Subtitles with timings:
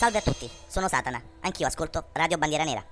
[0.00, 2.82] Salve a tutti, sono Satana, anch'io ascolto Radio Bandiera Nera.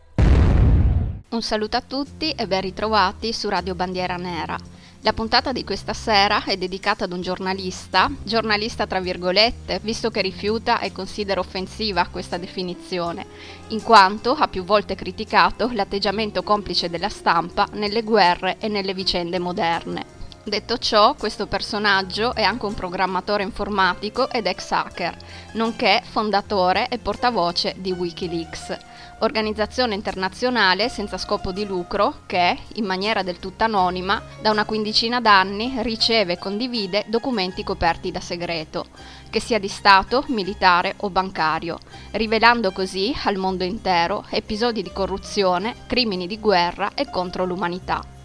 [1.31, 4.59] Un saluto a tutti e ben ritrovati su Radio Bandiera Nera.
[5.01, 10.21] La puntata di questa sera è dedicata ad un giornalista, giornalista tra virgolette, visto che
[10.21, 13.25] rifiuta e considera offensiva questa definizione,
[13.69, 19.39] in quanto ha più volte criticato l'atteggiamento complice della stampa nelle guerre e nelle vicende
[19.39, 20.18] moderne.
[20.45, 25.15] Detto ciò, questo personaggio è anche un programmatore informatico ed ex hacker,
[25.53, 28.75] nonché fondatore e portavoce di Wikileaks,
[29.19, 35.21] organizzazione internazionale senza scopo di lucro che, in maniera del tutto anonima, da una quindicina
[35.21, 38.87] d'anni riceve e condivide documenti coperti da segreto,
[39.29, 41.79] che sia di Stato, militare o bancario,
[42.13, 48.17] rivelando così al mondo intero episodi di corruzione, crimini di guerra e contro l'umanità.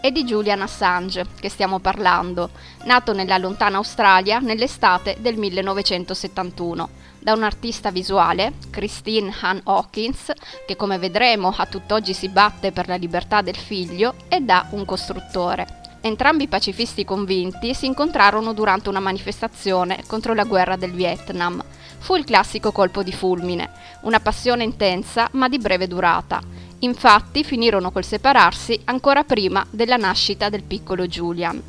[0.00, 2.52] È di Julian Assange che stiamo parlando,
[2.84, 10.32] nato nella lontana Australia nell'estate del 1971, da un artista visuale, Christine Han Hawkins,
[10.66, 14.86] che come vedremo a tutt'oggi si batte per la libertà del figlio, e da un
[14.86, 15.98] costruttore.
[16.00, 21.62] Entrambi pacifisti convinti si incontrarono durante una manifestazione contro la guerra del Vietnam.
[21.98, 23.70] Fu il classico colpo di fulmine,
[24.04, 26.40] una passione intensa ma di breve durata
[26.80, 31.62] Infatti finirono col separarsi ancora prima della nascita del piccolo Julian.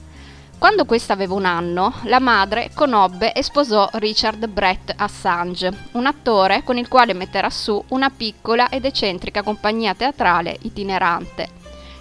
[0.57, 6.63] Quando questa aveva un anno, la madre conobbe e sposò Richard Brett Assange, un attore
[6.63, 11.49] con il quale metterà su una piccola ed eccentrica compagnia teatrale itinerante.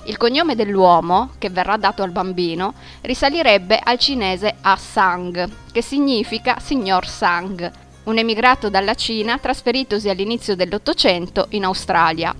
[0.04, 7.06] Il cognome dell'uomo, che verrà dato al bambino, risalirebbe al cinese Assang, che significa signor
[7.06, 7.70] Sang,
[8.04, 12.34] un emigrato dalla Cina trasferitosi all'inizio dell'Ottocento in Australia.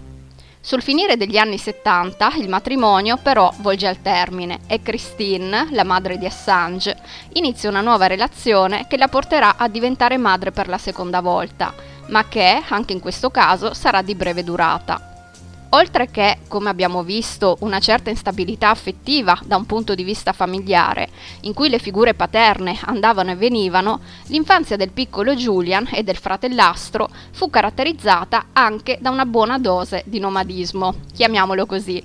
[0.63, 6.19] Sul finire degli anni 70 il matrimonio però volge al termine e Christine, la madre
[6.19, 6.99] di Assange,
[7.33, 11.73] inizia una nuova relazione che la porterà a diventare madre per la seconda volta,
[12.09, 15.10] ma che, anche in questo caso, sarà di breve durata.
[15.73, 21.09] Oltre che, come abbiamo visto, una certa instabilità affettiva da un punto di vista familiare,
[21.43, 27.09] in cui le figure paterne andavano e venivano, l'infanzia del piccolo Julian e del fratellastro
[27.31, 32.03] fu caratterizzata anche da una buona dose di nomadismo, chiamiamolo così.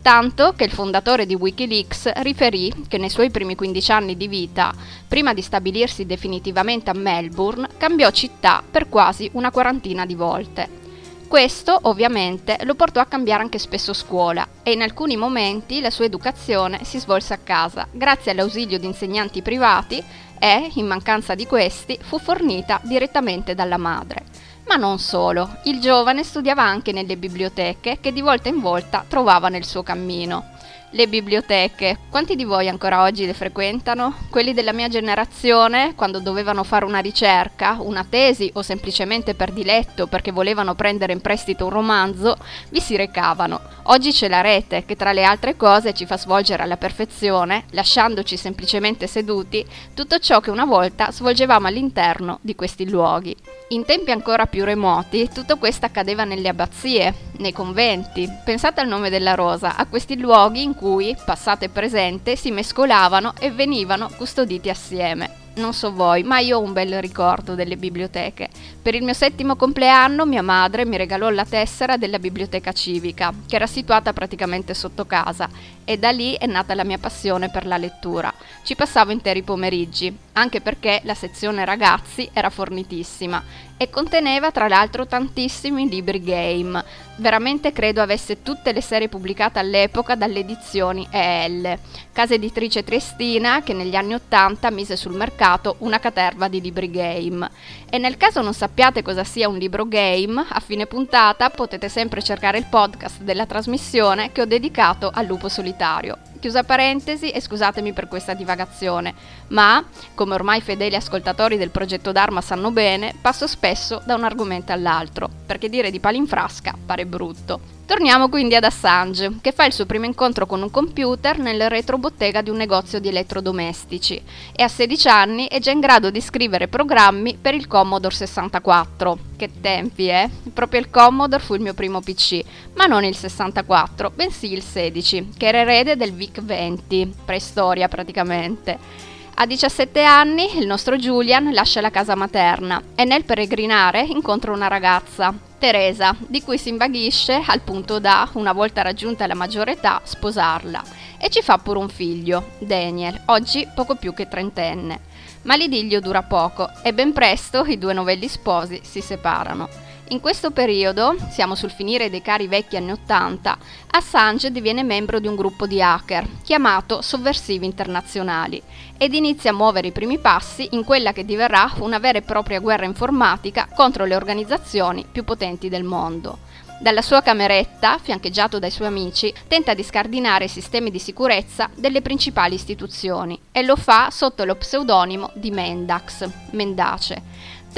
[0.00, 4.72] Tanto che il fondatore di Wikileaks riferì che nei suoi primi 15 anni di vita,
[5.08, 10.86] prima di stabilirsi definitivamente a Melbourne, cambiò città per quasi una quarantina di volte.
[11.28, 16.06] Questo ovviamente lo portò a cambiare anche spesso scuola e in alcuni momenti la sua
[16.06, 20.02] educazione si svolse a casa grazie all'ausilio di insegnanti privati
[20.38, 24.24] e, in mancanza di questi, fu fornita direttamente dalla madre.
[24.68, 29.50] Ma non solo, il giovane studiava anche nelle biblioteche che di volta in volta trovava
[29.50, 30.56] nel suo cammino.
[30.92, 34.14] Le biblioteche, quanti di voi ancora oggi le frequentano?
[34.30, 40.06] Quelli della mia generazione, quando dovevano fare una ricerca, una tesi o semplicemente per diletto
[40.06, 42.38] perché volevano prendere in prestito un romanzo,
[42.70, 43.60] vi si recavano.
[43.90, 48.38] Oggi c'è la rete che tra le altre cose ci fa svolgere alla perfezione, lasciandoci
[48.38, 53.36] semplicemente seduti, tutto ciò che una volta svolgevamo all'interno di questi luoghi.
[53.70, 58.26] In tempi ancora più remoti, tutto questo accadeva nelle abbazie, nei conventi.
[58.42, 63.34] Pensate al nome della rosa, a questi luoghi in cui, passato e presente, si mescolavano
[63.40, 65.47] e venivano custoditi assieme.
[65.58, 68.48] Non so voi, ma io ho un bel ricordo delle biblioteche.
[68.80, 73.56] Per il mio settimo compleanno mia madre mi regalò la tessera della biblioteca civica, che
[73.56, 75.48] era situata praticamente sotto casa,
[75.84, 78.32] e da lì è nata la mia passione per la lettura.
[78.62, 83.42] Ci passavo interi pomeriggi, anche perché la sezione ragazzi era fornitissima
[83.76, 86.84] e conteneva tra l'altro tantissimi libri game.
[87.16, 91.78] Veramente credo avesse tutte le serie pubblicate all'epoca dalle edizioni EL,
[92.12, 95.46] casa editrice triestina che negli anni 80 mise sul mercato
[95.78, 97.48] una caterva di libri game.
[97.88, 102.22] E nel caso non sappiate cosa sia un libro game, a fine puntata potete sempre
[102.22, 106.18] cercare il podcast della trasmissione che ho dedicato al lupo solitario.
[106.38, 109.14] Chiusa parentesi e scusatemi per questa divagazione,
[109.48, 114.72] ma, come ormai fedeli ascoltatori del progetto Dharma sanno bene, passo spesso da un argomento
[114.72, 117.77] all'altro, perché dire di pali in frasca pare brutto.
[117.88, 122.42] Torniamo quindi ad Assange, che fa il suo primo incontro con un computer nel retrobottega
[122.42, 124.22] di un negozio di elettrodomestici
[124.54, 129.18] e a 16 anni è già in grado di scrivere programmi per il Commodore 64.
[129.38, 130.28] Che tempi, eh?
[130.52, 132.42] Proprio il Commodore fu il mio primo PC,
[132.74, 139.07] ma non il 64, bensì il 16, che era erede del VIC-20, preistoria praticamente.
[139.40, 144.66] A 17 anni il nostro Julian lascia la casa materna e nel peregrinare incontra una
[144.66, 150.00] ragazza, Teresa, di cui si invaghisce al punto da, una volta raggiunta la maggiore età,
[150.02, 150.82] sposarla
[151.18, 155.02] e ci fa pure un figlio, Daniel, oggi poco più che trentenne.
[155.42, 159.68] Ma l'idillio dura poco e ben presto i due novelli sposi si separano.
[160.10, 163.58] In questo periodo, siamo sul finire dei cari vecchi anni Ottanta,
[163.90, 168.62] Assange diviene membro di un gruppo di hacker chiamato Sovversivi Internazionali
[168.96, 172.58] ed inizia a muovere i primi passi in quella che diverrà una vera e propria
[172.58, 176.38] guerra informatica contro le organizzazioni più potenti del mondo.
[176.80, 182.02] Dalla sua cameretta, fiancheggiato dai suoi amici, tenta di scardinare i sistemi di sicurezza delle
[182.02, 187.20] principali istituzioni e lo fa sotto lo pseudonimo di Mendax, Mendace,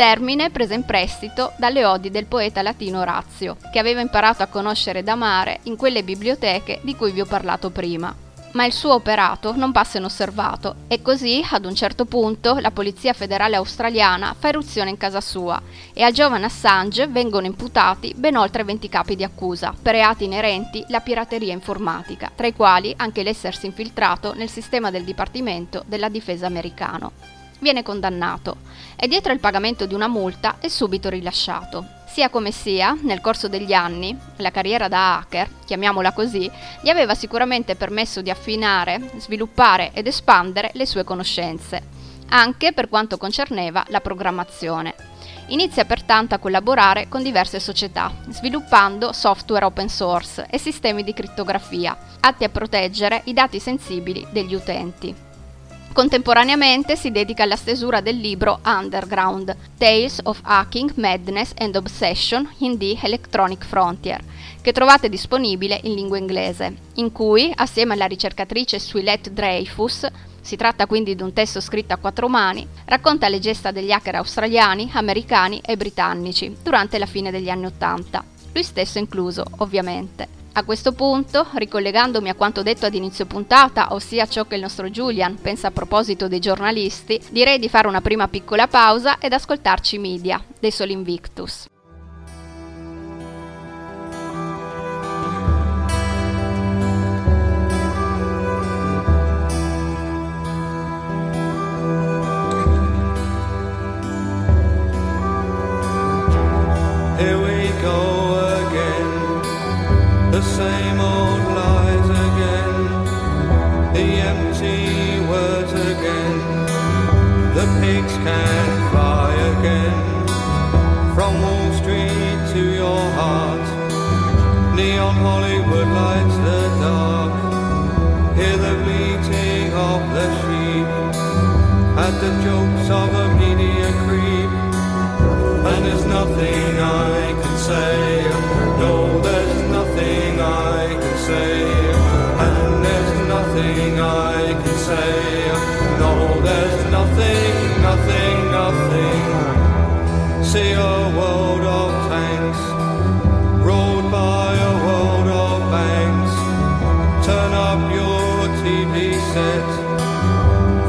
[0.00, 5.00] termine preso in prestito dalle odi del poeta latino Orazio, che aveva imparato a conoscere
[5.00, 8.16] ed amare in quelle biblioteche di cui vi ho parlato prima
[8.52, 13.12] ma il suo operato non passa inosservato e così, ad un certo punto, la Polizia
[13.12, 15.60] federale australiana fa eruzione in casa sua
[15.92, 20.82] e al giovane Assange vengono imputati ben oltre 20 capi di accusa per reati inerenti
[20.88, 26.46] alla pirateria informatica, tra i quali anche l'essersi infiltrato nel sistema del Dipartimento della Difesa
[26.46, 27.39] americano.
[27.60, 28.56] Viene condannato
[28.96, 31.86] e dietro il pagamento di una multa è subito rilasciato.
[32.06, 37.14] Sia come sia, nel corso degli anni, la carriera da hacker, chiamiamola così, gli aveva
[37.14, 41.82] sicuramente permesso di affinare, sviluppare ed espandere le sue conoscenze,
[42.30, 44.94] anche per quanto concerneva la programmazione.
[45.48, 51.96] Inizia pertanto a collaborare con diverse società, sviluppando software open source e sistemi di crittografia,
[52.20, 55.28] atti a proteggere i dati sensibili degli utenti.
[55.92, 62.78] Contemporaneamente si dedica alla stesura del libro Underground, Tales of Hacking, Madness and Obsession in
[62.78, 64.22] the Electronic Frontier,
[64.62, 70.06] che trovate disponibile in lingua inglese, in cui, assieme alla ricercatrice Suilette Dreyfus,
[70.40, 74.14] si tratta quindi di un testo scritto a quattro mani, racconta le gesta degli hacker
[74.14, 80.39] australiani, americani e britannici durante la fine degli anni Ottanta, lui stesso incluso, ovviamente.
[80.52, 84.90] A questo punto, ricollegandomi a quanto detto ad inizio puntata, ossia ciò che il nostro
[84.90, 89.98] Julian pensa a proposito dei giornalisti, direi di fare una prima piccola pausa ed ascoltarci
[89.98, 91.66] Media, dei Sol Invictus.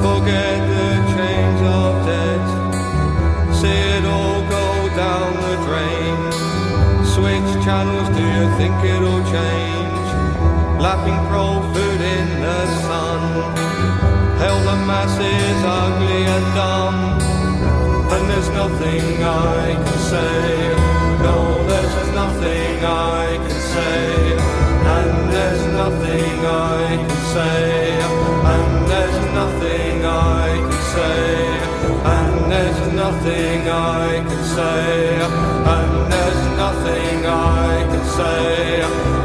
[0.01, 2.47] Forget the chains of debt.
[3.53, 4.67] See it all go
[4.97, 6.17] down the drain.
[7.05, 10.07] Switch channels do you think it'll change?
[10.81, 11.61] Lapping pro
[12.17, 13.21] in the sun.
[14.41, 16.99] Hell, the mass is ugly and dumb.
[18.13, 20.41] And there's nothing I can say.
[21.21, 21.37] No,
[21.69, 24.33] there's nothing I can say.
[24.97, 27.90] And there's nothing I can say.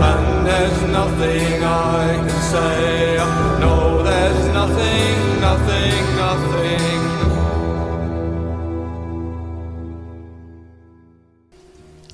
[0.00, 3.16] And there's nothing I can say.
[3.60, 7.04] No, there's nothing, nothing, nothing.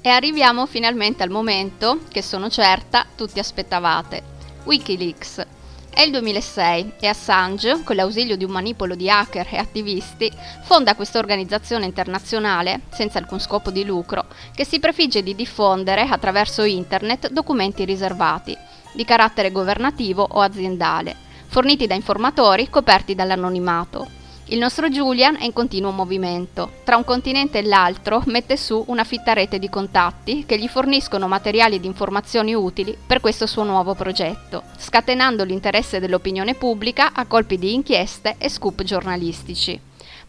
[0.05, 4.23] E arriviamo finalmente al momento che sono certa tutti aspettavate.
[4.65, 5.47] Wikileaks.
[5.95, 10.33] È il 2006 e Assange, con l'ausilio di un manipolo di hacker e attivisti,
[10.63, 16.63] fonda questa organizzazione internazionale, senza alcun scopo di lucro, che si prefigge di diffondere attraverso
[16.63, 18.57] internet documenti riservati,
[18.95, 21.15] di carattere governativo o aziendale,
[21.47, 24.21] forniti da informatori coperti dall'anonimato
[24.53, 26.73] il nostro Julian è in continuo movimento.
[26.85, 31.27] Tra un continente e l'altro mette su una fitta rete di contatti che gli forniscono
[31.27, 37.59] materiali ed informazioni utili per questo suo nuovo progetto, scatenando l'interesse dell'opinione pubblica a colpi
[37.59, 39.81] di inchieste e scoop giornalistici.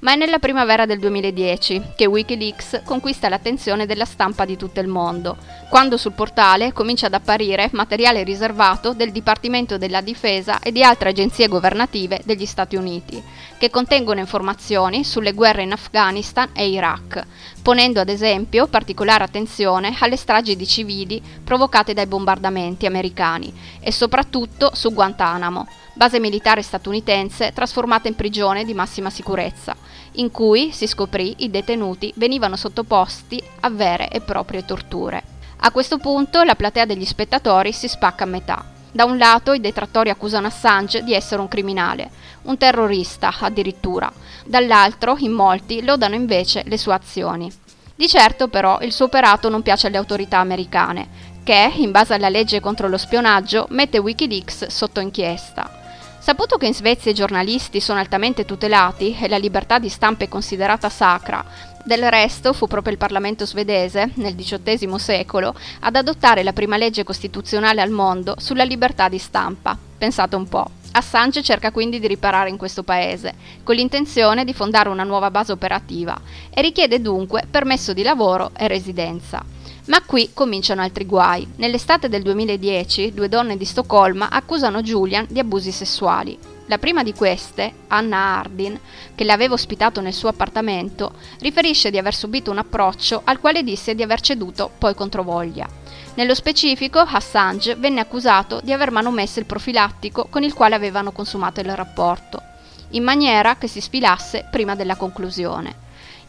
[0.04, 4.88] Ma è nella primavera del 2010 che Wikileaks conquista l'attenzione della stampa di tutto il
[4.88, 5.38] mondo,
[5.70, 11.10] quando sul portale comincia ad apparire materiale riservato del Dipartimento della Difesa e di altre
[11.10, 13.22] agenzie governative degli Stati Uniti,
[13.58, 17.26] che contengono informazioni sulle guerre in Afghanistan e Iraq,
[17.64, 24.72] ponendo ad esempio particolare attenzione alle stragi di civili provocate dai bombardamenti americani e soprattutto
[24.74, 29.76] su Guantanamo, base militare statunitense trasformata in prigione di massima sicurezza,
[30.14, 35.24] in cui, si scoprì, i detenuti venivano sottoposti a vere e proprie torture.
[35.60, 38.73] A questo punto la platea degli spettatori si spacca a metà.
[38.96, 42.12] Da un lato i detrattori accusano Assange di essere un criminale,
[42.44, 44.12] un terrorista addirittura,
[44.46, 47.52] dall'altro in molti lodano invece le sue azioni.
[47.96, 52.30] Di certo però il suo operato non piace alle autorità americane, che, in base alla
[52.30, 55.82] legge contro lo spionaggio, mette Wikileaks sotto inchiesta.
[56.20, 60.30] Saputo che in Svezia i giornalisti sono altamente tutelati e la libertà di stampa è
[60.30, 61.44] considerata sacra,
[61.84, 67.04] del resto fu proprio il Parlamento svedese, nel XVIII secolo, ad adottare la prima legge
[67.04, 69.78] costituzionale al mondo sulla libertà di stampa.
[69.98, 70.70] Pensate un po'.
[70.94, 75.52] Assange cerca quindi di riparare in questo paese, con l'intenzione di fondare una nuova base
[75.52, 79.44] operativa, e richiede dunque permesso di lavoro e residenza.
[79.88, 81.46] Ma qui cominciano altri guai.
[81.58, 86.53] Nell'estate del 2010 due donne di Stoccolma accusano Julian di abusi sessuali.
[86.74, 88.80] La prima di queste, Anna Hardin,
[89.14, 93.94] che l'aveva ospitato nel suo appartamento, riferisce di aver subito un approccio al quale disse
[93.94, 95.68] di aver ceduto poi controvoglia.
[96.16, 101.60] Nello specifico, Assange venne accusato di aver manomesso il profilattico con il quale avevano consumato
[101.60, 102.42] il rapporto,
[102.90, 105.76] in maniera che si sfilasse prima della conclusione.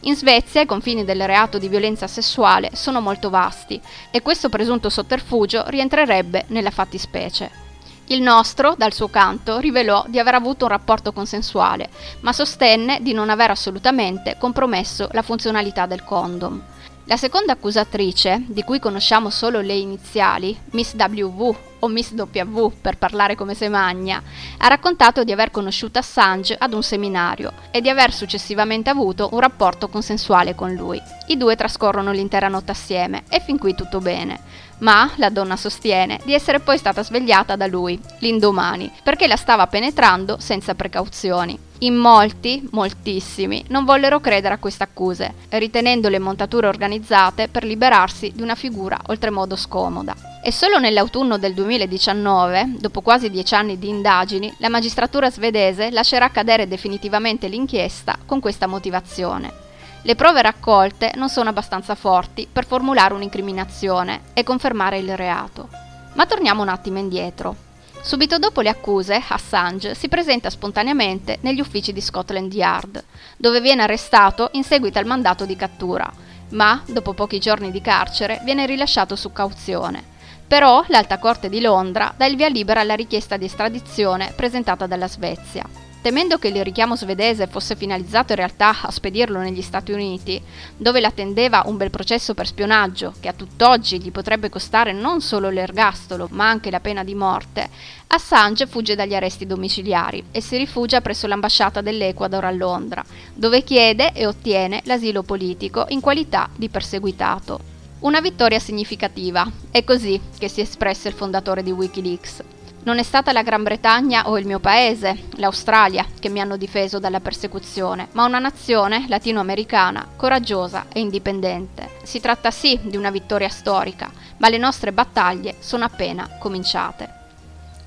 [0.01, 4.91] In Svezia i confini del reato di violenza sessuale sono molto vasti e questo presunto
[4.91, 7.64] sotterfugio rientrerebbe nella fattispecie.
[8.09, 13.13] Il nostro, dal suo canto, rivelò di aver avuto un rapporto consensuale, ma sostenne di
[13.13, 16.61] non aver assolutamente compromesso la funzionalità del condom.
[17.05, 22.97] La seconda accusatrice, di cui conosciamo solo le iniziali, Miss WV o Miss W per
[22.97, 24.21] parlare come se magna,
[24.57, 29.39] ha raccontato di aver conosciuto Assange ad un seminario e di aver successivamente avuto un
[29.39, 31.01] rapporto consensuale con lui.
[31.27, 34.39] I due trascorrono l'intera notte assieme e fin qui tutto bene.
[34.79, 39.67] Ma la donna sostiene di essere poi stata svegliata da lui, l'indomani, perché la stava
[39.67, 41.57] penetrando senza precauzioni.
[41.79, 48.31] In molti, moltissimi, non vollero credere a queste accuse, ritenendo le montature organizzate per liberarsi
[48.33, 50.15] di una figura oltremodo scomoda.
[50.41, 56.29] E solo nell'autunno del 2019, dopo quasi dieci anni di indagini, la magistratura svedese lascerà
[56.29, 59.64] cadere definitivamente l'inchiesta con questa motivazione.
[60.05, 65.67] Le prove raccolte non sono abbastanza forti per formulare un'incriminazione e confermare il reato.
[66.13, 67.55] Ma torniamo un attimo indietro.
[68.03, 73.03] Subito dopo le accuse, Assange si presenta spontaneamente negli uffici di Scotland Yard,
[73.35, 76.07] dove viene arrestato in seguito al mandato di cattura,
[76.49, 80.13] ma dopo pochi giorni di carcere viene rilasciato su cauzione
[80.47, 85.07] però l'Alta Corte di Londra dà il via libera alla richiesta di estradizione presentata dalla
[85.07, 85.67] Svezia.
[86.05, 90.39] Temendo che il richiamo svedese fosse finalizzato in realtà a spedirlo negli Stati Uniti,
[90.77, 95.49] dove l'attendeva un bel processo per spionaggio che a tutt'oggi gli potrebbe costare non solo
[95.49, 97.67] l'ergastolo ma anche la pena di morte,
[98.05, 104.11] Assange fugge dagli arresti domiciliari e si rifugia presso l'ambasciata dell'Ecuador a Londra, dove chiede
[104.13, 107.59] e ottiene l'asilo politico in qualità di perseguitato.
[108.01, 112.43] Una vittoria significativa, è così che si è espresso il fondatore di Wikileaks.
[112.85, 116.99] Non è stata la Gran Bretagna o il mio paese, l'Australia, che mi hanno difeso
[116.99, 121.89] dalla persecuzione, ma una nazione latinoamericana coraggiosa e indipendente.
[122.03, 127.09] Si tratta sì di una vittoria storica, ma le nostre battaglie sono appena cominciate.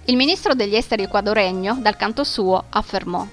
[0.07, 3.25] Il ministro degli esteri equadoregno, dal canto suo, affermò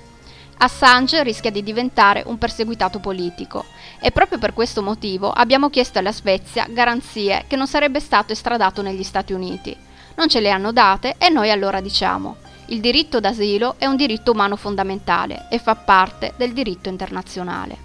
[0.57, 3.65] Assange rischia di diventare un perseguitato politico
[3.99, 8.81] e proprio per questo motivo abbiamo chiesto alla Svezia garanzie che non sarebbe stato estradato
[8.81, 9.84] negli Stati Uniti.
[10.15, 14.31] Non ce le hanno date e noi allora diciamo il diritto d'asilo è un diritto
[14.31, 17.77] umano fondamentale e fa parte del diritto internazionale.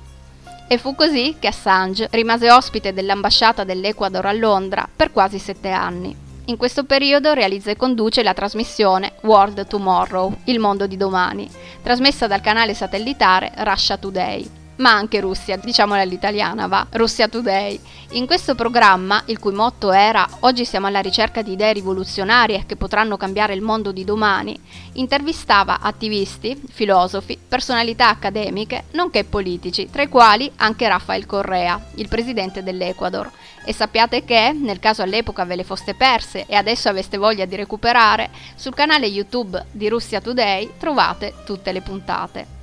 [0.67, 6.17] E fu così che Assange rimase ospite dell'ambasciata dell'Ecuador a Londra per quasi sette anni.
[6.47, 11.49] In questo periodo realizza e conduce la trasmissione World Tomorrow, il mondo di domani,
[11.83, 17.79] trasmessa dal canale satellitare Russia Today ma anche Russia, diciamola all'italiana, va, Russia Today.
[18.13, 22.77] In questo programma, il cui motto era Oggi siamo alla ricerca di idee rivoluzionarie che
[22.77, 24.59] potranno cambiare il mondo di domani,
[24.95, 32.63] intervistava attivisti, filosofi, personalità accademiche, nonché politici, tra i quali anche Rafael Correa, il presidente
[32.63, 33.31] dell'Ecuador.
[33.65, 37.57] E sappiate che, nel caso all'epoca ve le foste perse e adesso aveste voglia di
[37.57, 42.60] recuperare, sul canale YouTube di Russia Today trovate tutte le puntate.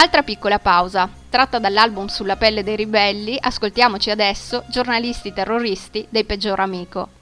[0.00, 1.10] Altra piccola pausa.
[1.28, 7.17] Tratta dall'album Sulla pelle dei ribelli, ascoltiamoci adesso Giornalisti terroristi dei peggior amico.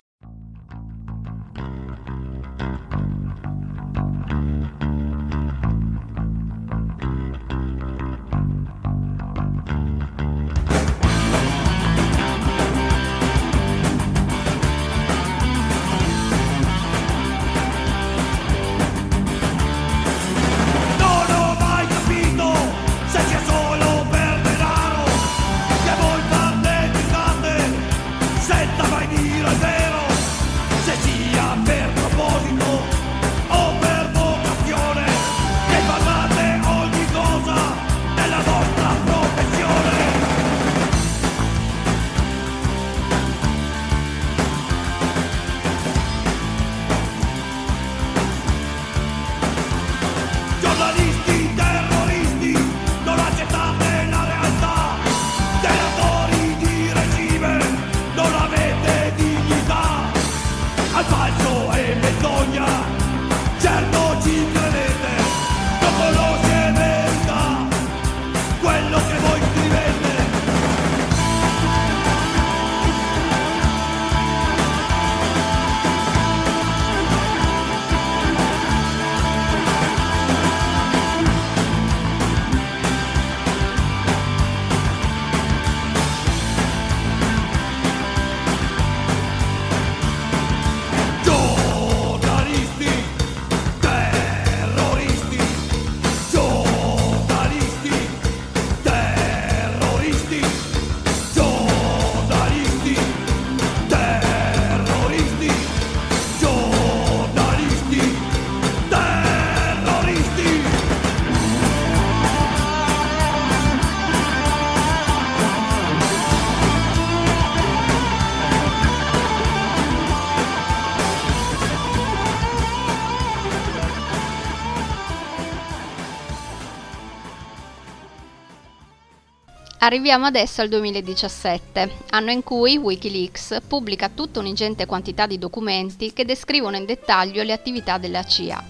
[129.87, 136.25] Arriviamo adesso al 2017, anno in cui Wikileaks pubblica tutta un'ingente quantità di documenti che
[136.25, 138.61] descrivono in dettaglio le attività della CIA,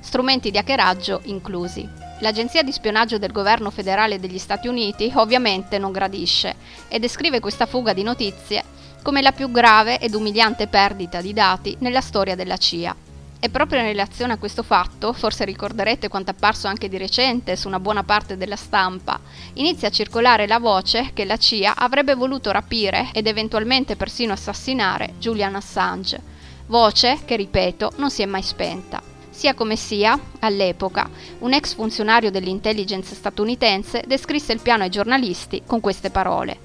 [0.00, 1.88] strumenti di hackeraggio inclusi.
[2.18, 6.56] L'agenzia di spionaggio del governo federale degli Stati Uniti ovviamente non gradisce
[6.88, 8.64] e descrive questa fuga di notizie
[9.00, 13.03] come la più grave ed umiliante perdita di dati nella storia della CIA.
[13.44, 17.68] E proprio in relazione a questo fatto, forse ricorderete quanto apparso anche di recente su
[17.68, 19.20] una buona parte della stampa,
[19.52, 25.16] inizia a circolare la voce che la CIA avrebbe voluto rapire ed eventualmente persino assassinare
[25.18, 26.22] Julian Assange.
[26.68, 29.02] Voce che, ripeto, non si è mai spenta.
[29.28, 31.06] Sia come sia, all'epoca,
[31.40, 36.56] un ex funzionario dell'intelligence statunitense descrisse il piano ai giornalisti con queste parole.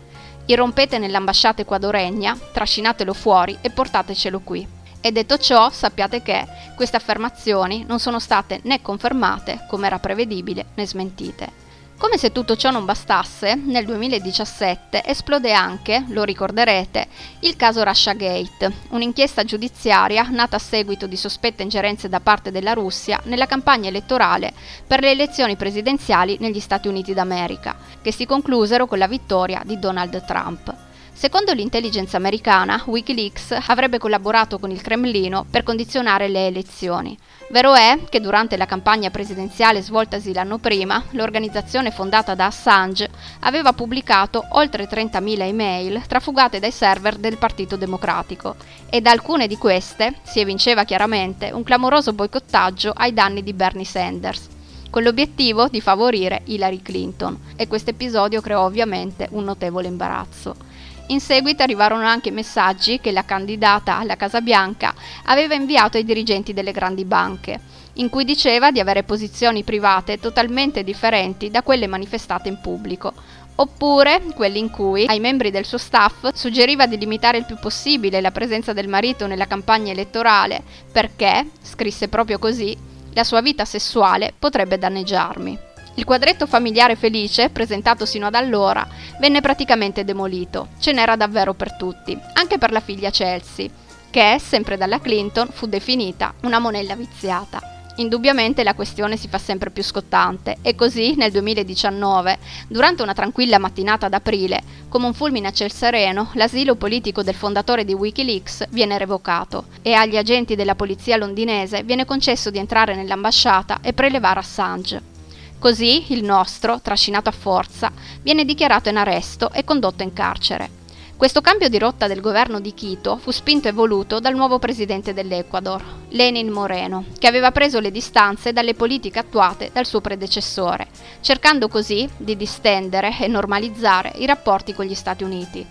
[0.46, 4.79] Irrompete nell'ambasciata equadoregna, trascinatelo fuori e portatecelo qui.
[5.02, 10.66] E detto ciò, sappiate che queste affermazioni non sono state né confermate, come era prevedibile,
[10.76, 11.68] né smentite.
[12.00, 17.08] Come se tutto ciò non bastasse, nel 2017 esplode anche, lo ricorderete,
[17.42, 23.20] il caso Russiagate, un'inchiesta giudiziaria nata a seguito di sospette ingerenze da parte della Russia
[23.26, 24.54] nella campagna elettorale
[24.88, 29.78] per le elezioni presidenziali negli Stati Uniti d'America, che si conclusero con la vittoria di
[29.78, 30.88] Donald Trump.
[31.20, 37.18] Secondo l'intelligence americana, Wikileaks avrebbe collaborato con il Cremlino per condizionare le elezioni.
[37.50, 43.10] Vero è che durante la campagna presidenziale svoltasi l'anno prima, l'organizzazione fondata da Assange
[43.42, 48.56] aveva pubblicato oltre 30.000 email trafugate dai server del Partito Democratico
[48.90, 53.84] e da alcune di queste si evinceva chiaramente un clamoroso boicottaggio ai danni di Bernie
[53.84, 54.48] Sanders
[54.90, 60.69] con l'obiettivo di favorire Hillary Clinton e questo episodio creò ovviamente un notevole imbarazzo.
[61.10, 64.94] In seguito arrivarono anche messaggi che la candidata alla Casa Bianca
[65.26, 67.60] aveva inviato ai dirigenti delle grandi banche,
[67.94, 73.12] in cui diceva di avere posizioni private totalmente differenti da quelle manifestate in pubblico,
[73.56, 78.22] oppure quelli in cui ai membri del suo staff suggeriva di limitare il più possibile
[78.22, 82.78] la presenza del marito nella campagna elettorale perché, scrisse proprio così,
[83.14, 85.69] la sua vita sessuale potrebbe danneggiarmi.
[86.00, 88.88] Il quadretto familiare felice, presentato sino ad allora,
[89.20, 90.70] venne praticamente demolito.
[90.80, 93.68] Ce n'era davvero per tutti, anche per la figlia Chelsea,
[94.10, 97.60] che, sempre dalla Clinton, fu definita una monella viziata.
[97.98, 102.38] Indubbiamente la questione si fa sempre più scottante e così nel 2019,
[102.70, 107.84] durante una tranquilla mattinata d'aprile, come un fulmine a ciel sereno, l'asilo politico del fondatore
[107.84, 113.80] di Wikileaks viene revocato e agli agenti della polizia londinese viene concesso di entrare nell'ambasciata
[113.82, 115.19] e prelevare Assange.
[115.60, 117.92] Così il nostro, trascinato a forza,
[118.22, 120.70] viene dichiarato in arresto e condotto in carcere.
[121.18, 125.14] Questo cambio di rotta del governo di Quito fu spinto e voluto dal nuovo presidente
[125.14, 130.88] dell'Ecuador, Lenin Moreno, che aveva preso le distanze dalle politiche attuate dal suo predecessore,
[131.20, 135.68] cercando così di distendere e normalizzare i rapporti con gli Stati Uniti.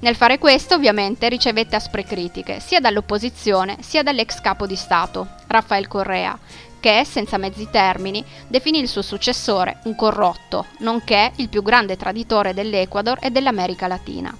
[0.00, 5.86] Nel fare questo, ovviamente, ricevette aspre critiche sia dall'opposizione sia dall'ex capo di Stato, Rafael
[5.86, 6.36] Correa,
[6.80, 12.54] che, senza mezzi termini, definì il suo successore un corrotto, nonché il più grande traditore
[12.54, 14.36] dell'Ecuador e dell'America Latina.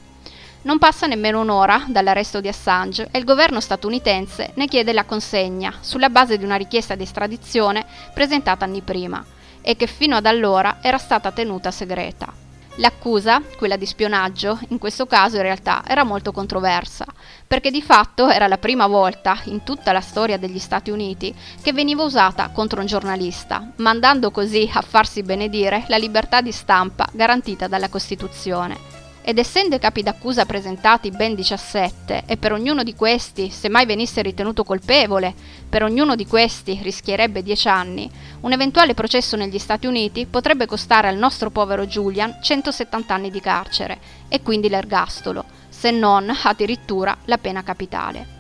[0.63, 5.75] Non passa nemmeno un'ora dall'arresto di Assange e il governo statunitense ne chiede la consegna
[5.81, 9.25] sulla base di una richiesta di estradizione presentata anni prima
[9.63, 12.50] e che fino ad allora era stata tenuta segreta.
[12.81, 17.05] L'accusa, quella di spionaggio, in questo caso in realtà era molto controversa,
[17.47, 21.75] perché di fatto era la prima volta in tutta la storia degli Stati Uniti che
[21.75, 27.69] veniva usata contro un giornalista, mandando così a farsi benedire la libertà di stampa garantita
[27.69, 28.90] dalla Costituzione
[29.23, 33.87] ed essendo i capi d'accusa presentati ben 17 e per ognuno di questi, se mai
[33.87, 35.35] venisse ritenuto colpevole,
[35.69, 41.09] per ognuno di questi rischierebbe 10 anni, un eventuale processo negli Stati Uniti potrebbe costare
[41.09, 47.39] al nostro povero Julian 170 anni di carcere e quindi l'ergastolo, se non addirittura la
[47.39, 48.40] pena capitale.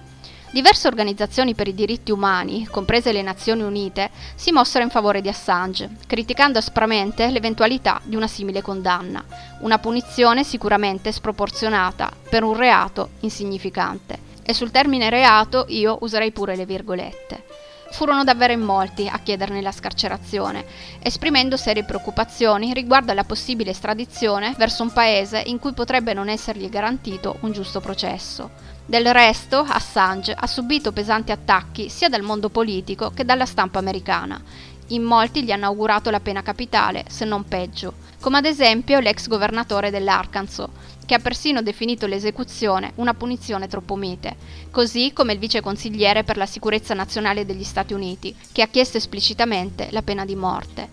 [0.52, 5.28] Diverse organizzazioni per i diritti umani, comprese le Nazioni Unite, si mossero in favore di
[5.28, 9.24] Assange, criticando aspramente l'eventualità di una simile condanna,
[9.60, 14.18] una punizione sicuramente sproporzionata per un reato insignificante.
[14.42, 17.44] E sul termine reato io userei pure le virgolette.
[17.92, 20.64] Furono davvero in molti a chiederne la scarcerazione,
[21.00, 26.68] esprimendo serie preoccupazioni riguardo alla possibile estradizione verso un paese in cui potrebbe non essergli
[26.68, 28.69] garantito un giusto processo.
[28.90, 34.42] Del resto, Assange ha subito pesanti attacchi sia dal mondo politico che dalla stampa americana.
[34.88, 39.28] In molti gli hanno augurato la pena capitale, se non peggio, come ad esempio l'ex
[39.28, 40.68] governatore dell'Arkansas,
[41.06, 44.34] che ha persino definito l'esecuzione una punizione troppo mite,
[44.72, 48.96] così come il vice consigliere per la sicurezza nazionale degli Stati Uniti, che ha chiesto
[48.96, 50.88] esplicitamente la pena di morte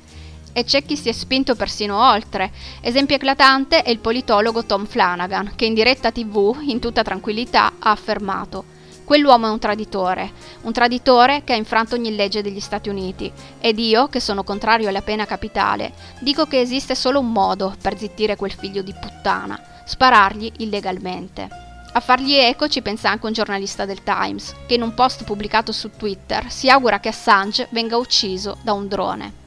[0.58, 2.52] e c'è chi si è spinto persino oltre.
[2.82, 7.91] Esempio eclatante è il politologo Tom Flanagan, che in diretta tv, in tutta tranquillità, ha
[7.91, 10.32] affermato Quell'uomo è un traditore,
[10.63, 13.32] un traditore che ha infranto ogni legge degli Stati Uniti.
[13.62, 17.98] Ed io, che sono contrario alla pena capitale, dico che esiste solo un modo per
[17.98, 21.48] zittire quel figlio di puttana, sparargli illegalmente.
[21.93, 25.72] A fargli eco ci pensa anche un giornalista del Times, che in un post pubblicato
[25.72, 29.47] su Twitter si augura che Assange venga ucciso da un drone.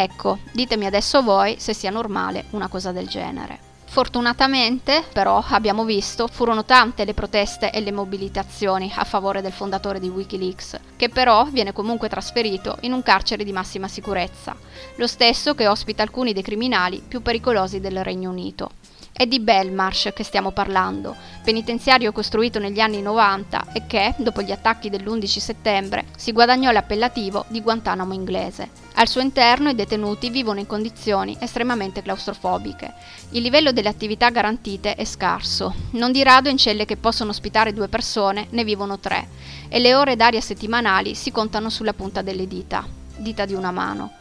[0.00, 3.58] Ecco, ditemi adesso voi se sia normale una cosa del genere.
[3.86, 9.98] Fortunatamente, però, abbiamo visto, furono tante le proteste e le mobilitazioni a favore del fondatore
[9.98, 14.54] di Wikileaks, che però viene comunque trasferito in un carcere di massima sicurezza,
[14.98, 18.70] lo stesso che ospita alcuni dei criminali più pericolosi del Regno Unito.
[19.18, 24.52] È di Belmarsh che stiamo parlando, penitenziario costruito negli anni 90 e che, dopo gli
[24.52, 28.70] attacchi dell'11 settembre, si guadagnò l'appellativo di Guantanamo inglese.
[28.94, 32.94] Al suo interno i detenuti vivono in condizioni estremamente claustrofobiche.
[33.30, 35.74] Il livello delle attività garantite è scarso.
[35.94, 39.26] Non di rado in celle che possono ospitare due persone ne vivono tre
[39.68, 44.17] e le ore d'aria settimanali si contano sulla punta delle dita, dita di una mano.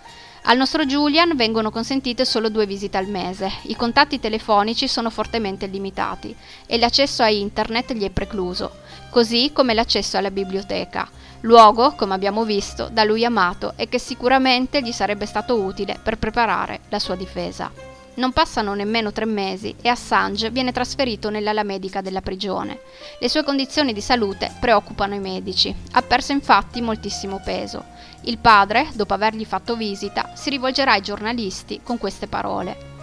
[0.49, 5.65] Al nostro Julian vengono consentite solo due visite al mese, i contatti telefonici sono fortemente
[5.65, 6.33] limitati
[6.65, 8.71] e l'accesso a internet gli è precluso,
[9.09, 11.05] così come l'accesso alla biblioteca,
[11.41, 16.17] luogo, come abbiamo visto, da lui amato e che sicuramente gli sarebbe stato utile per
[16.17, 17.96] preparare la sua difesa.
[18.17, 22.79] Non passano nemmeno tre mesi e Assange viene trasferito nell'ala medica della prigione.
[23.19, 25.73] Le sue condizioni di salute preoccupano i medici.
[25.91, 27.85] Ha perso infatti moltissimo peso.
[28.21, 32.95] Il padre, dopo avergli fatto visita, si rivolgerà ai giornalisti con queste parole.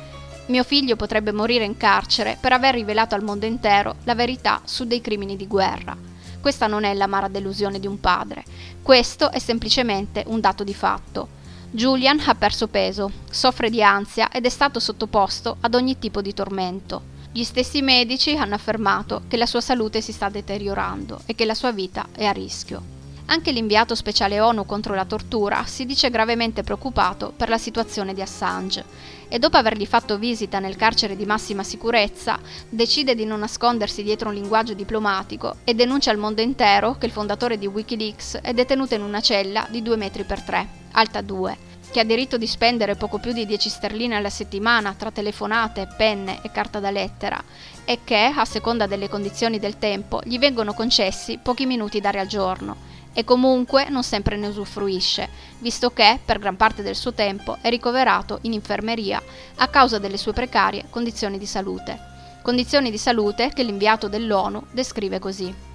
[0.47, 4.85] Mio figlio potrebbe morire in carcere per aver rivelato al mondo intero la verità su
[4.85, 5.97] dei crimini di guerra.
[6.41, 8.43] Questa non è l'amara delusione di un padre,
[8.83, 11.43] questo è semplicemente un dato di fatto.
[11.77, 16.33] Julian ha perso peso, soffre di ansia ed è stato sottoposto ad ogni tipo di
[16.33, 17.03] tormento.
[17.33, 21.55] Gli stessi medici hanno affermato che la sua salute si sta deteriorando e che la
[21.55, 22.81] sua vita è a rischio.
[23.27, 28.21] Anche l'inviato speciale ONU contro la tortura si dice gravemente preoccupato per la situazione di
[28.21, 28.85] Assange
[29.29, 34.29] e dopo avergli fatto visita nel carcere di massima sicurezza decide di non nascondersi dietro
[34.29, 38.95] un linguaggio diplomatico e denuncia al mondo intero che il fondatore di Wikileaks è detenuto
[38.95, 41.57] in una cella di 2 metri per 3 alta 2,
[41.91, 46.41] che ha diritto di spendere poco più di 10 sterline alla settimana tra telefonate, penne
[46.43, 47.43] e carta da lettera,
[47.85, 52.27] e che, a seconda delle condizioni del tempo, gli vengono concessi pochi minuti d'aria al
[52.27, 52.77] giorno,
[53.15, 55.29] e comunque non sempre ne usufruisce,
[55.61, 59.23] visto che, per gran parte del suo tempo, è ricoverato in infermeria
[59.57, 61.99] a causa delle sue precarie condizioni di salute.
[62.43, 65.73] Condizioni di salute che l'inviato dell'ONU descrive così.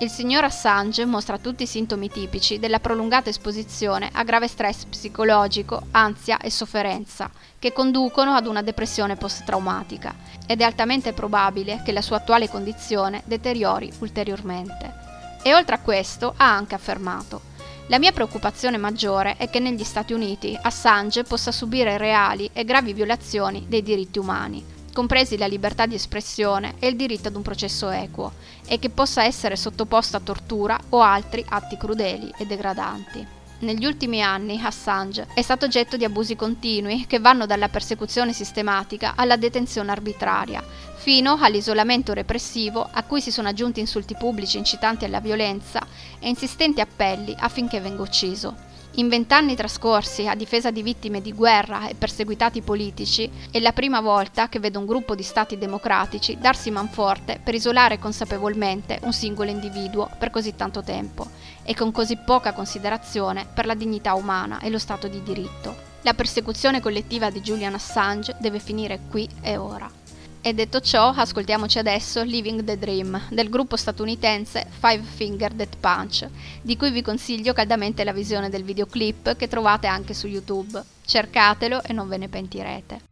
[0.00, 5.88] Il signor Assange mostra tutti i sintomi tipici della prolungata esposizione a grave stress psicologico,
[5.90, 10.14] ansia e sofferenza, che conducono ad una depressione post-traumatica,
[10.46, 14.99] ed è altamente probabile che la sua attuale condizione deteriori ulteriormente.
[15.42, 17.48] E oltre a questo ha anche affermato
[17.90, 22.92] la mia preoccupazione maggiore è che negli Stati Uniti Assange possa subire reali e gravi
[22.92, 27.90] violazioni dei diritti umani, compresi la libertà di espressione e il diritto ad un processo
[27.90, 33.39] equo, e che possa essere sottoposto a tortura o altri atti crudeli e degradanti.
[33.62, 39.12] Negli ultimi anni Assange è stato oggetto di abusi continui che vanno dalla persecuzione sistematica
[39.14, 45.20] alla detenzione arbitraria, fino all'isolamento repressivo a cui si sono aggiunti insulti pubblici incitanti alla
[45.20, 45.86] violenza
[46.18, 48.68] e insistenti appelli affinché venga ucciso.
[48.94, 54.00] In vent'anni trascorsi a difesa di vittime di guerra e perseguitati politici, è la prima
[54.00, 59.48] volta che vedo un gruppo di stati democratici darsi manforte per isolare consapevolmente un singolo
[59.48, 61.28] individuo per così tanto tempo
[61.62, 65.88] e con così poca considerazione per la dignità umana e lo Stato di diritto.
[66.02, 69.99] La persecuzione collettiva di Julian Assange deve finire qui e ora.
[70.42, 76.26] E detto ciò, ascoltiamoci adesso Living the Dream del gruppo statunitense Five Finger Death Punch,
[76.62, 80.82] di cui vi consiglio caldamente la visione del videoclip che trovate anche su YouTube.
[81.04, 83.09] Cercatelo e non ve ne pentirete.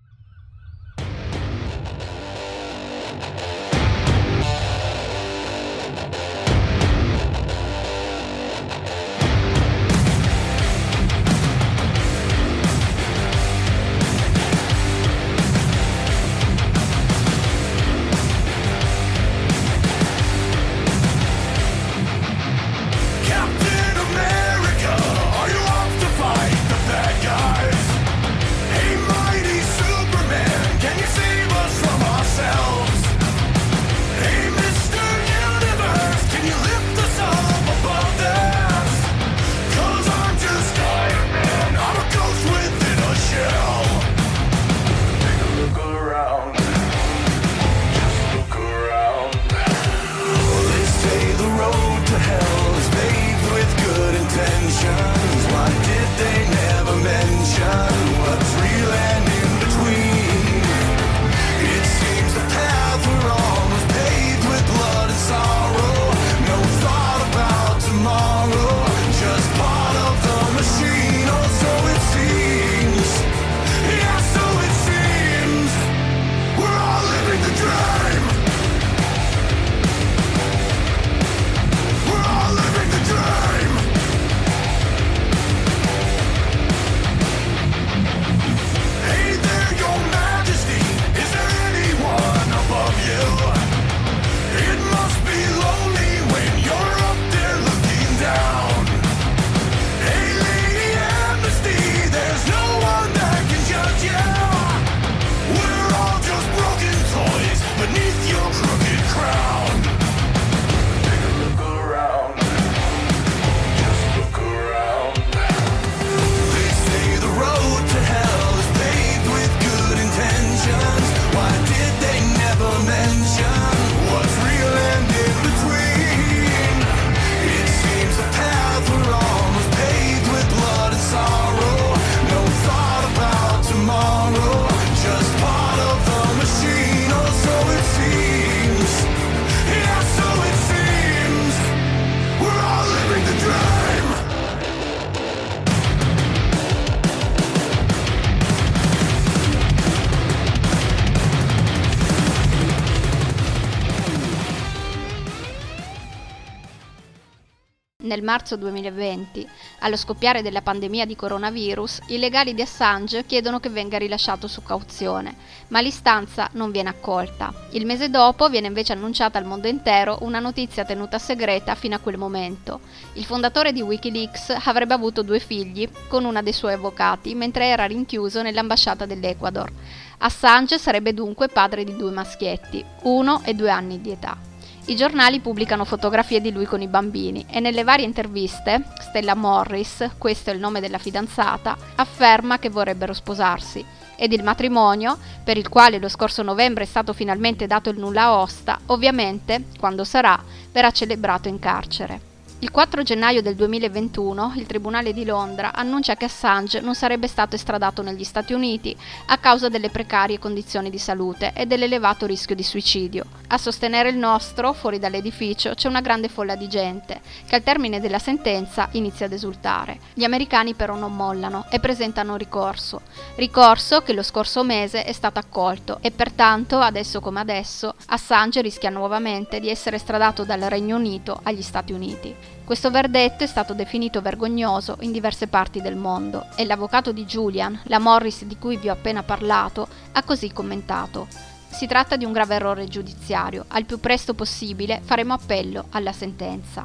[158.18, 163.68] Nel marzo 2020, allo scoppiare della pandemia di coronavirus, i legali di Assange chiedono che
[163.68, 165.36] venga rilasciato su cauzione,
[165.68, 167.54] ma l'istanza non viene accolta.
[167.70, 172.00] Il mese dopo viene invece annunciata al mondo intero una notizia tenuta segreta fino a
[172.00, 172.80] quel momento.
[173.12, 177.86] Il fondatore di Wikileaks avrebbe avuto due figli con una dei suoi avvocati mentre era
[177.86, 179.70] rinchiuso nell'ambasciata dell'Ecuador.
[180.18, 184.48] Assange sarebbe dunque padre di due maschietti, uno e due anni di età.
[184.88, 190.12] I giornali pubblicano fotografie di lui con i bambini e nelle varie interviste Stella Morris,
[190.16, 193.84] questo è il nome della fidanzata, afferma che vorrebbero sposarsi
[194.16, 198.38] ed il matrimonio, per il quale lo scorso novembre è stato finalmente dato il nulla
[198.38, 202.27] osta, ovviamente, quando sarà, verrà celebrato in carcere.
[202.60, 207.54] Il 4 gennaio del 2021 il Tribunale di Londra annuncia che Assange non sarebbe stato
[207.54, 212.64] estradato negli Stati Uniti a causa delle precarie condizioni di salute e dell'elevato rischio di
[212.64, 213.26] suicidio.
[213.46, 218.00] A sostenere il nostro, fuori dall'edificio, c'è una grande folla di gente, che al termine
[218.00, 220.00] della sentenza inizia ad esultare.
[220.12, 223.02] Gli americani però non mollano e presentano ricorso.
[223.36, 228.90] Ricorso che lo scorso mese è stato accolto e pertanto, adesso come adesso, Assange rischia
[228.90, 232.47] nuovamente di essere estradato dal Regno Unito agli Stati Uniti.
[232.64, 237.80] Questo verdetto è stato definito vergognoso in diverse parti del mondo e l'avvocato di Julian,
[237.84, 241.26] la Morris di cui vi ho appena parlato, ha così commentato.
[241.70, 243.64] Si tratta di un grave errore giudiziario.
[243.68, 246.84] Al più presto possibile faremo appello alla sentenza.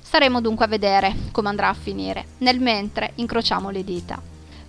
[0.00, 2.24] Staremo dunque a vedere come andrà a finire.
[2.38, 4.20] Nel mentre incrociamo le dita.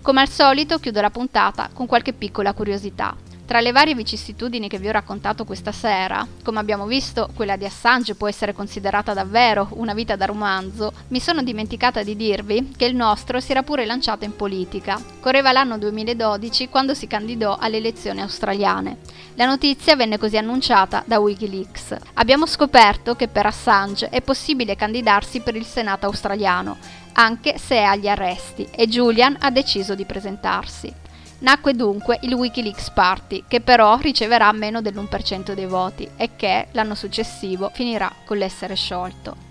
[0.01, 3.15] Come al solito chiudo la puntata con qualche piccola curiosità.
[3.51, 7.65] Tra le varie vicissitudini che vi ho raccontato questa sera, come abbiamo visto, quella di
[7.65, 12.85] Assange può essere considerata davvero una vita da romanzo, mi sono dimenticata di dirvi che
[12.85, 14.97] il nostro si era pure lanciato in politica.
[15.19, 18.99] Correva l'anno 2012 quando si candidò alle elezioni australiane.
[19.33, 21.97] La notizia venne così annunciata da Wikileaks.
[22.13, 26.77] Abbiamo scoperto che per Assange è possibile candidarsi per il Senato australiano,
[27.11, 31.09] anche se è agli arresti, e Julian ha deciso di presentarsi.
[31.41, 36.93] Nacque dunque il Wikileaks Party, che però riceverà meno dell'1% dei voti e che l'anno
[36.93, 39.50] successivo finirà con l'essere sciolto.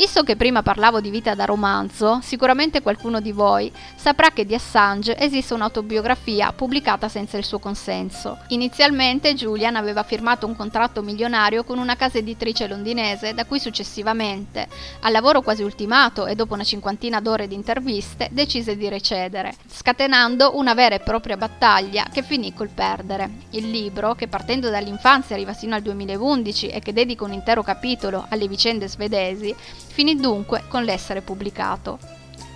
[0.00, 4.54] Visto che prima parlavo di vita da romanzo, sicuramente qualcuno di voi saprà che di
[4.54, 8.38] Assange esiste un'autobiografia pubblicata senza il suo consenso.
[8.48, 14.68] Inizialmente Julian aveva firmato un contratto milionario con una casa editrice londinese da cui successivamente,
[15.00, 20.56] al lavoro quasi ultimato e dopo una cinquantina d'ore di interviste, decise di recedere, scatenando
[20.56, 23.28] una vera e propria battaglia che finì col perdere.
[23.50, 28.24] Il libro, che partendo dall'infanzia arriva sino al 2011 e che dedica un intero capitolo
[28.30, 29.54] alle vicende svedesi,
[30.00, 31.98] finì dunque con l'essere pubblicato.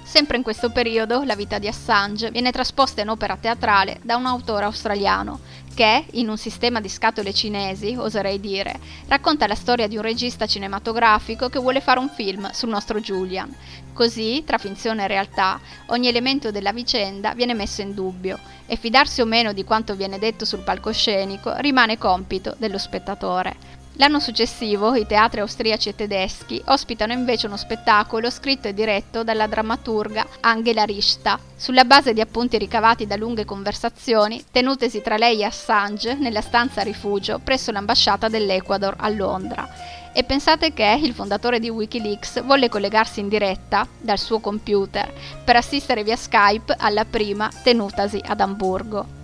[0.03, 4.25] Sempre in questo periodo la vita di Assange viene trasposta in opera teatrale da un
[4.25, 5.41] autore australiano
[5.75, 10.47] che, in un sistema di scatole cinesi, oserei dire, racconta la storia di un regista
[10.47, 13.55] cinematografico che vuole fare un film sul nostro Julian.
[13.93, 19.21] Così, tra finzione e realtà, ogni elemento della vicenda viene messo in dubbio e fidarsi
[19.21, 23.84] o meno di quanto viene detto sul palcoscenico rimane compito dello spettatore.
[23.97, 29.47] L'anno successivo i teatri austriaci e tedeschi ospitano invece uno spettacolo scritto e diretto dalla
[29.47, 35.45] drammaturga Angela Rista, sulla base di appunti ricavati da lunghe conversazioni tenutesi tra lei e
[35.45, 39.69] Assange nella stanza rifugio presso l'ambasciata dell'Ecuador a Londra.
[40.13, 45.13] E pensate che il fondatore di Wikileaks volle collegarsi in diretta dal suo computer
[45.45, 49.23] per assistere via Skype alla prima tenutasi ad Amburgo.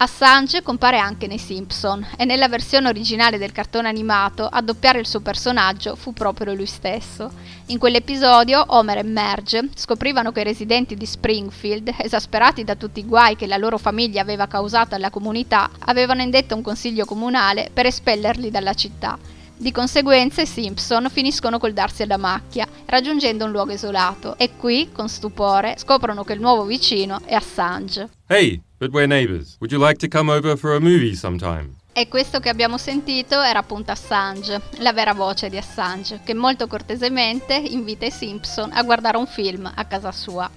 [0.00, 5.08] Assange compare anche nei Simpson e nella versione originale del cartone animato a doppiare il
[5.08, 7.32] suo personaggio fu proprio lui stesso.
[7.66, 13.06] In quell'episodio Homer e Marge scoprivano che i residenti di Springfield, esasperati da tutti i
[13.06, 17.86] guai che la loro famiglia aveva causato alla comunità, avevano indetto un consiglio comunale per
[17.86, 19.18] espellerli dalla città.
[19.60, 24.90] Di conseguenza i Simpson finiscono col darsi alla macchia, raggiungendo un luogo isolato, e qui,
[24.92, 28.08] con stupore, scoprono che il nuovo vicino è Assange.
[28.28, 29.56] Hey, but we're neighbors.
[29.58, 31.74] Would you like to come over for a movie sometime?
[31.92, 36.68] E questo che abbiamo sentito era appunto Assange, la vera voce di Assange, che molto
[36.68, 40.48] cortesemente invita i Simpson a guardare un film a casa sua.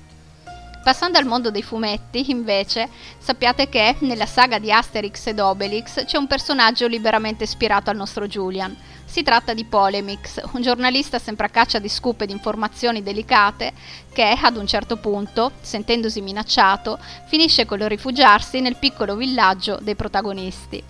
[0.83, 2.89] Passando al mondo dei fumetti, invece,
[3.19, 8.27] sappiate che nella saga di Asterix ed Obelix c'è un personaggio liberamente ispirato al nostro
[8.27, 8.75] Julian.
[9.05, 13.73] Si tratta di Polemix, un giornalista sempre a caccia di scoop ed informazioni delicate
[14.11, 20.83] che, ad un certo punto, sentendosi minacciato, finisce col rifugiarsi nel piccolo villaggio dei protagonisti.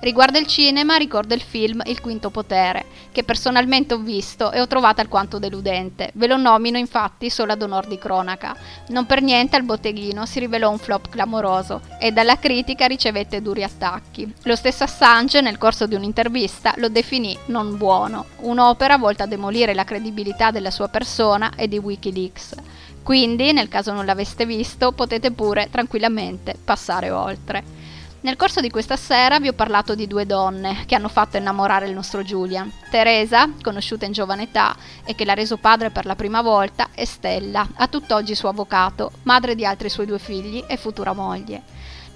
[0.00, 4.66] Riguardo il cinema, ricordo il film Il Quinto Potere, che personalmente ho visto e ho
[4.66, 6.10] trovato alquanto deludente.
[6.14, 8.56] Ve lo nomino infatti solo ad onor di cronaca.
[8.88, 13.62] Non per niente al botteghino si rivelò un flop clamoroso e dalla critica ricevette duri
[13.62, 14.32] attacchi.
[14.44, 19.74] Lo stesso Assange, nel corso di un'intervista, lo definì non buono, un'opera volta a demolire
[19.74, 22.54] la credibilità della sua persona e di Wikileaks.
[23.02, 27.79] Quindi, nel caso non l'aveste visto, potete pure tranquillamente passare oltre.
[28.22, 31.86] Nel corso di questa sera vi ho parlato di due donne che hanno fatto innamorare
[31.86, 32.70] il nostro Julian.
[32.90, 37.06] Teresa, conosciuta in giovane età e che l'ha reso padre per la prima volta, e
[37.06, 41.62] Stella, a tutt'oggi suo avvocato, madre di altri suoi due figli e futura moglie.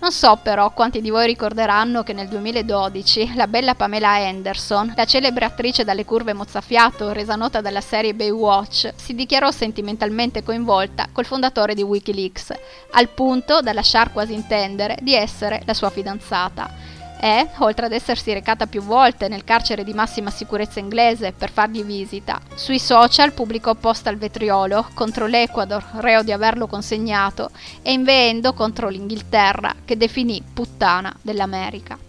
[0.05, 5.07] Non so però quanti di voi ricorderanno che nel 2012 la bella Pamela Anderson, la
[5.07, 11.25] celebre attrice dalle curve mozzafiato resa nota dalla serie Baywatch, si dichiarò sentimentalmente coinvolta col
[11.25, 12.53] fondatore di Wikileaks,
[12.91, 17.04] al punto da lasciar quasi intendere di essere la sua fidanzata.
[17.25, 21.83] E, oltre ad essersi recata più volte nel carcere di massima sicurezza inglese per fargli
[21.83, 27.49] visita, sui social pubblicò post al vetriolo contro l'Ecuador, reo di averlo consegnato,
[27.81, 32.04] e inveendo contro l'Inghilterra, che definì puttana dell'America.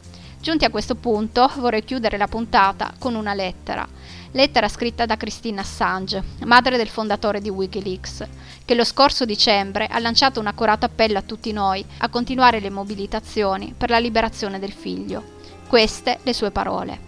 [0.45, 3.83] Giunti a questo punto, vorrei chiudere la puntata con una lettera.
[4.29, 8.27] Lettera scritta da Christine Assange, madre del fondatore di Wikileaks,
[8.63, 12.69] che lo scorso dicembre ha lanciato un accorato appello a tutti noi a continuare le
[12.69, 15.23] mobilitazioni per la liberazione del figlio.
[15.67, 16.99] Queste le sue parole.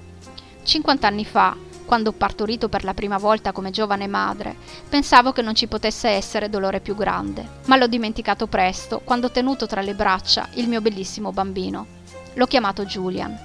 [0.63, 4.55] 50 anni fa, quando ho partorito per la prima volta come giovane madre,
[4.89, 9.31] pensavo che non ci potesse essere dolore più grande, ma l'ho dimenticato presto quando ho
[9.31, 11.96] tenuto tra le braccia il mio bellissimo bambino.
[12.37, 13.35] L'ho chiamato Julian.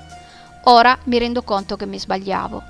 [0.64, 2.62] Ora mi rendo conto che mi sbagliavo.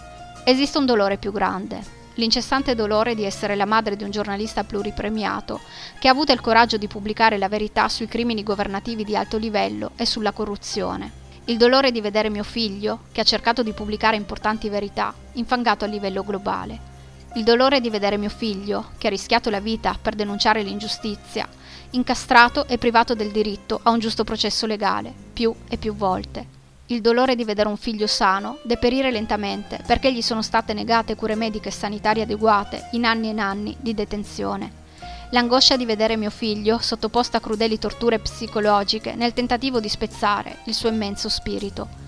[0.44, 1.82] Esiste un dolore più grande,
[2.14, 5.58] l'incessante dolore di essere la madre di un giornalista pluripremiato
[5.98, 9.90] che ha avuto il coraggio di pubblicare la verità sui crimini governativi di alto livello
[9.96, 11.10] e sulla corruzione.
[11.46, 15.88] Il dolore di vedere mio figlio, che ha cercato di pubblicare importanti verità, infangato a
[15.88, 16.90] livello globale.
[17.34, 21.48] Il dolore di vedere mio figlio, che ha rischiato la vita per denunciare l'ingiustizia,
[21.92, 26.60] incastrato e privato del diritto a un giusto processo legale, più e più volte
[26.92, 31.34] il dolore di vedere un figlio sano deperire lentamente perché gli sono state negate cure
[31.34, 34.80] mediche e sanitarie adeguate in anni e anni di detenzione.
[35.30, 40.74] L'angoscia di vedere mio figlio sottoposto a crudeli torture psicologiche nel tentativo di spezzare il
[40.74, 42.00] suo immenso spirito.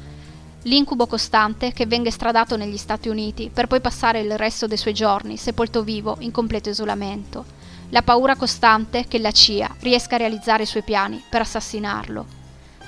[0.64, 4.93] L'incubo costante che venga estradato negli Stati Uniti per poi passare il resto dei suoi
[4.93, 7.62] giorni sepolto vivo in completo isolamento.
[7.95, 12.26] La paura costante che la CIA riesca a realizzare i suoi piani per assassinarlo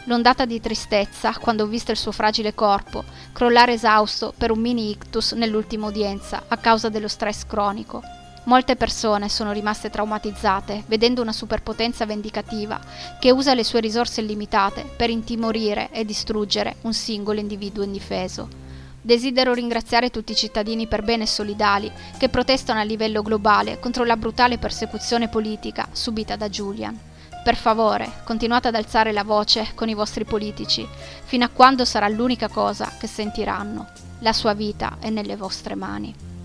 [0.07, 4.90] l'ondata di tristezza quando ho visto il suo fragile corpo crollare esausto per un mini
[4.90, 8.02] ictus nell'ultima udienza a causa dello stress cronico.
[8.46, 12.80] Molte persone sono rimaste traumatizzate vedendo una superpotenza vendicativa
[13.20, 18.66] che usa le sue risorse illimitate per intimorire e distruggere un singolo individuo indifeso.
[19.07, 24.02] Desidero ringraziare tutti i cittadini per bene e solidali che protestano a livello globale contro
[24.02, 26.98] la brutale persecuzione politica subita da Julian.
[27.44, 30.84] Per favore, continuate ad alzare la voce con i vostri politici,
[31.22, 33.86] fino a quando sarà l'unica cosa che sentiranno.
[34.22, 36.36] La sua vita è nelle vostre mani.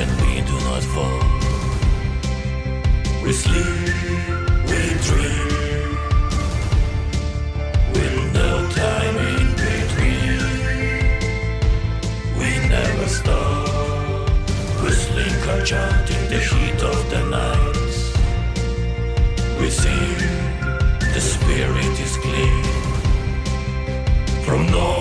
[0.00, 1.22] and we do not fall.
[3.24, 3.94] We sleep,
[4.68, 5.48] we dream,
[7.94, 8.50] with no
[8.84, 10.40] time in between.
[12.38, 14.30] We never stop,
[14.82, 17.96] whistling chanting the heat of the night.
[19.58, 20.20] We sing,
[21.14, 22.64] the spirit is clean
[24.44, 24.97] from no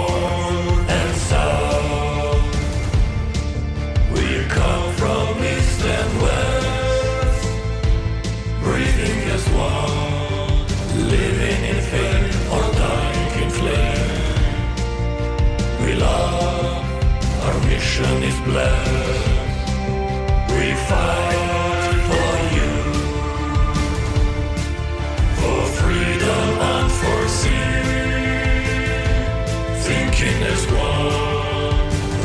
[20.50, 21.28] We fight.
[29.88, 31.14] Thinking as one,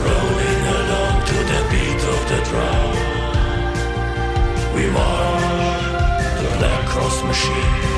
[0.04, 2.94] rolling along to the beat of the drum.
[4.74, 7.91] We march the Black Cross Machine.